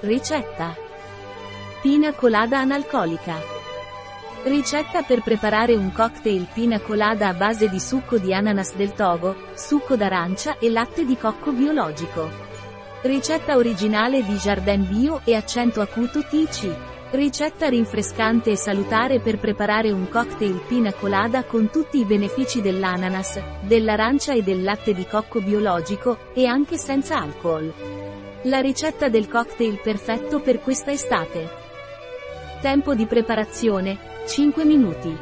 Ricetta. 0.00 0.76
Pina 1.80 2.12
colada 2.12 2.58
analcolica. 2.58 3.40
Ricetta 4.42 5.02
per 5.02 5.22
preparare 5.22 5.74
un 5.74 5.90
cocktail 5.90 6.46
pina 6.52 6.78
colada 6.80 7.28
a 7.28 7.32
base 7.32 7.70
di 7.70 7.80
succo 7.80 8.18
di 8.18 8.34
ananas 8.34 8.74
del 8.74 8.92
Togo, 8.92 9.34
succo 9.54 9.96
d'arancia 9.96 10.58
e 10.58 10.70
latte 10.70 11.06
di 11.06 11.16
cocco 11.16 11.50
biologico. 11.50 12.28
Ricetta 13.00 13.56
originale 13.56 14.22
di 14.22 14.34
Jardin 14.34 14.86
Bio 14.86 15.22
e 15.24 15.34
accento 15.34 15.80
acuto 15.80 16.20
TC. 16.20 16.76
Ricetta 17.12 17.66
rinfrescante 17.70 18.50
e 18.50 18.56
salutare 18.56 19.20
per 19.20 19.38
preparare 19.38 19.92
un 19.92 20.10
cocktail 20.10 20.60
pina 20.68 20.92
colada 20.92 21.44
con 21.44 21.70
tutti 21.70 21.98
i 21.98 22.04
benefici 22.04 22.60
dell'ananas, 22.60 23.40
dell'arancia 23.62 24.34
e 24.34 24.42
del 24.42 24.62
latte 24.62 24.92
di 24.92 25.06
cocco 25.06 25.40
biologico, 25.40 26.18
e 26.34 26.44
anche 26.44 26.76
senza 26.76 27.18
alcol. 27.18 27.72
La 28.46 28.60
ricetta 28.60 29.08
del 29.08 29.26
cocktail 29.26 29.80
perfetto 29.80 30.38
per 30.38 30.60
questa 30.60 30.92
estate. 30.92 31.50
Tempo 32.60 32.94
di 32.94 33.04
preparazione, 33.04 33.98
5 34.28 34.64
minuti. 34.64 35.12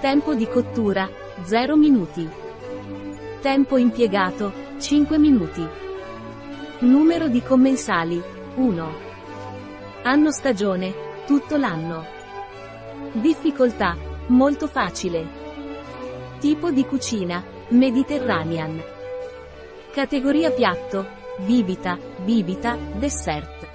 Tempo 0.00 0.34
di 0.34 0.48
cottura, 0.48 1.06
0 1.42 1.76
minuti. 1.76 2.26
Tempo 3.42 3.76
impiegato, 3.76 4.50
5 4.78 5.18
minuti. 5.18 5.62
Numero 6.78 7.28
di 7.28 7.42
commensali, 7.42 8.22
1. 8.54 8.94
Anno 10.04 10.30
stagione, 10.30 10.94
tutto 11.26 11.58
l'anno. 11.58 12.02
Difficoltà, 13.12 13.94
molto 14.28 14.68
facile. 14.68 15.26
Tipo 16.38 16.70
di 16.70 16.86
cucina, 16.86 17.44
Mediterranean. 17.68 18.82
Categoria 19.92 20.50
piatto, 20.50 21.24
bibita, 21.38 21.98
bibita, 22.24 22.78
dessert. 22.94 23.68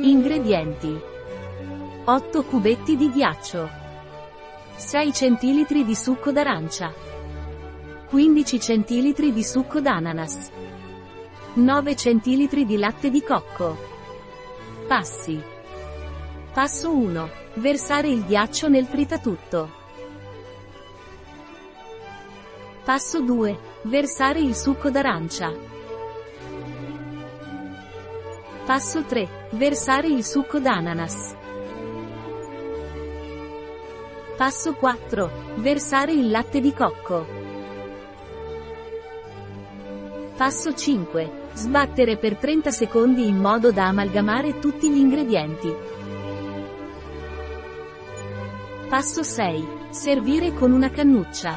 Ingredienti. 0.00 1.00
8 2.04 2.42
cubetti 2.44 2.96
di 2.96 3.10
ghiaccio. 3.10 3.68
6 4.74 5.12
centilitri 5.12 5.84
di 5.84 5.94
succo 5.94 6.32
d'arancia. 6.32 6.92
15 8.08 8.60
centilitri 8.60 9.32
di 9.32 9.44
succo 9.44 9.80
d'ananas. 9.80 10.50
9 11.54 11.96
centilitri 11.96 12.66
di 12.66 12.76
latte 12.76 13.10
di 13.10 13.22
cocco. 13.22 13.76
Passi. 14.88 15.40
Passo 16.52 16.90
1. 16.90 17.30
Versare 17.54 18.08
il 18.08 18.24
ghiaccio 18.24 18.68
nel 18.68 18.86
fritatutto. 18.86 19.70
Passo 22.84 23.20
2. 23.20 23.58
Versare 23.82 24.40
il 24.40 24.54
succo 24.54 24.90
d'arancia. 24.90 25.74
Passo 28.66 29.04
3. 29.04 29.46
Versare 29.50 30.08
il 30.08 30.24
succo 30.24 30.58
d'ananas. 30.58 31.36
Passo 34.36 34.74
4. 34.74 35.30
Versare 35.58 36.10
il 36.10 36.28
latte 36.28 36.60
di 36.60 36.74
cocco. 36.74 37.24
Passo 40.36 40.74
5. 40.74 41.30
Sbattere 41.52 42.16
per 42.16 42.38
30 42.38 42.72
secondi 42.72 43.28
in 43.28 43.36
modo 43.36 43.70
da 43.70 43.86
amalgamare 43.86 44.58
tutti 44.58 44.90
gli 44.90 44.98
ingredienti. 44.98 45.72
Passo 48.88 49.22
6. 49.22 49.68
Servire 49.90 50.52
con 50.52 50.72
una 50.72 50.90
cannuccia. 50.90 51.56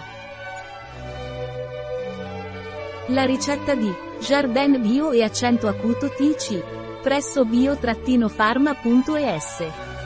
La 3.08 3.26
ricetta 3.26 3.74
di 3.74 3.92
Jardin 4.20 4.80
Bio 4.80 5.12
e 5.12 5.24
accento 5.24 5.68
acuto 5.68 6.10
TC 6.10 6.78
presso 7.04 7.46
bio-pharma.es 7.46 9.99